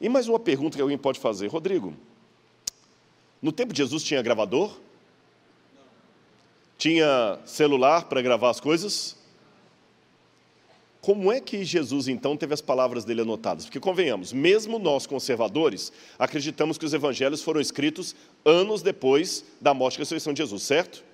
[0.00, 1.94] E mais uma pergunta que alguém pode fazer: Rodrigo,
[3.42, 4.78] no tempo de Jesus tinha gravador?
[6.78, 9.16] Tinha celular para gravar as coisas?
[11.06, 13.64] Como é que Jesus então teve as palavras dele anotadas?
[13.64, 19.94] Porque convenhamos, mesmo nós conservadores, acreditamos que os evangelhos foram escritos anos depois da morte
[19.94, 21.04] e ressurreição de Jesus, certo?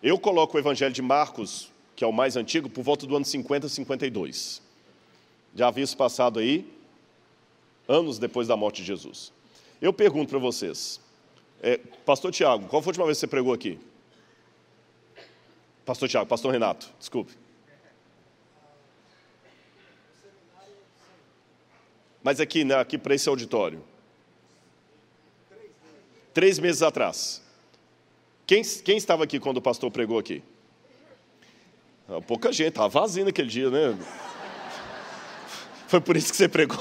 [0.00, 3.24] Eu coloco o evangelho de Marcos, que é o mais antigo, por volta do ano
[3.24, 4.62] 50, 52.
[5.52, 6.64] Já havia isso passado aí,
[7.88, 9.32] anos depois da morte de Jesus.
[9.80, 11.00] Eu pergunto para vocês,
[11.60, 11.76] é,
[12.06, 13.80] Pastor Tiago, qual foi a última vez que você pregou aqui?
[15.84, 17.41] Pastor Tiago, Pastor Renato, desculpe.
[22.22, 23.82] Mas aqui, né, aqui para esse auditório.
[26.32, 27.42] Três meses atrás.
[28.46, 30.42] Quem, quem estava aqui quando o pastor pregou aqui?
[32.08, 33.98] Ah, pouca gente, estava vazio naquele dia, né?
[35.88, 36.78] Foi por isso que você pregou?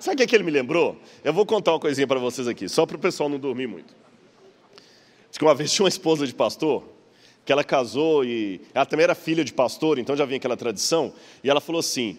[0.00, 0.96] Sabe o que, é que ele me lembrou?
[1.24, 3.94] Eu vou contar uma coisinha para vocês aqui, só para o pessoal não dormir muito.
[5.28, 6.84] Diz que uma vez tinha uma esposa de pastor,
[7.44, 11.12] que ela casou e ela também era filha de pastor, então já vinha aquela tradição,
[11.42, 12.18] e ela falou assim: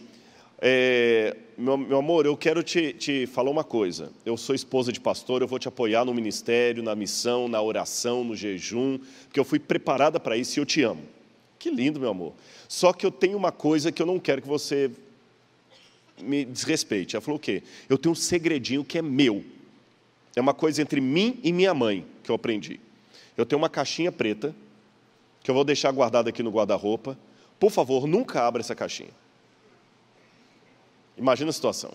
[0.62, 4.12] é, meu, meu, amor, eu quero te, te falar uma coisa.
[4.24, 8.24] Eu sou esposa de pastor, eu vou te apoiar no ministério, na missão, na oração,
[8.24, 11.01] no jejum, porque eu fui preparada para isso e eu te amo.
[11.57, 12.34] Que lindo, meu amor.
[12.68, 14.91] Só que eu tenho uma coisa que eu não quero que você
[16.22, 17.16] me desrespeite.
[17.16, 17.64] Ela falou o quê?
[17.89, 19.43] Eu tenho um segredinho que é meu.
[20.36, 22.80] É uma coisa entre mim e minha mãe que eu aprendi.
[23.36, 24.55] Eu tenho uma caixinha preta
[25.43, 27.18] que eu vou deixar guardada aqui no guarda-roupa.
[27.59, 29.09] Por favor, nunca abra essa caixinha.
[31.22, 31.91] Imagina a situação.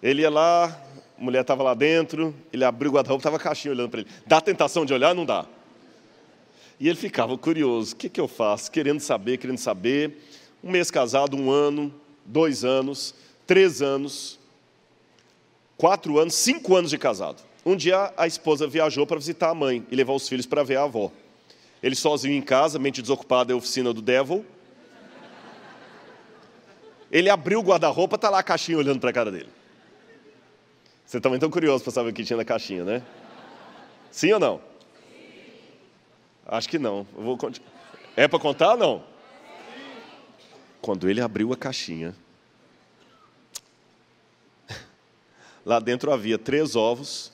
[0.00, 0.66] Ele ia lá,
[1.18, 4.10] a mulher estava lá dentro, ele abriu o guarda-roupa, estava a caixinha olhando para ele.
[4.24, 5.12] Dá tentação de olhar?
[5.12, 5.46] Não dá.
[6.78, 8.70] E ele ficava curioso: o que, que eu faço?
[8.70, 10.16] Querendo saber, querendo saber.
[10.62, 11.92] Um mês casado, um ano,
[12.24, 13.16] dois anos,
[13.48, 14.38] três anos,
[15.76, 17.42] quatro anos, cinco anos de casado.
[17.66, 20.76] Um dia a esposa viajou para visitar a mãe e levar os filhos para ver
[20.76, 21.10] a avó.
[21.82, 24.46] Ele sozinho em casa, mente desocupada, é oficina do Devil.
[27.12, 29.50] Ele abriu o guarda-roupa, está lá a caixinha olhando para a cara dele.
[31.04, 33.02] Você também tão curioso para saber o que tinha na caixinha, né?
[34.10, 34.62] Sim ou não?
[36.46, 37.06] Acho que não.
[37.12, 37.38] vou
[38.16, 39.04] É para contar ou não?
[40.80, 42.14] Quando ele abriu a caixinha,
[45.66, 47.30] lá dentro havia três ovos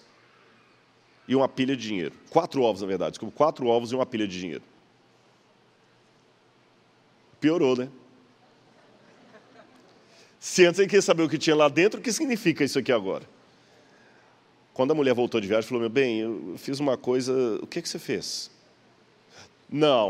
[1.28, 2.16] e uma pilha de dinheiro.
[2.30, 3.12] Quatro ovos, na verdade.
[3.12, 4.62] Desculpa, quatro ovos e uma pilha de dinheiro.
[7.40, 7.88] Piorou, né?
[10.48, 12.90] Se antes ele queria saber o que tinha lá dentro, o que significa isso aqui
[12.90, 13.22] agora?
[14.72, 17.82] Quando a mulher voltou de viagem, falou: Meu bem, eu fiz uma coisa, o que,
[17.82, 18.50] que você fez?
[19.68, 20.06] Não,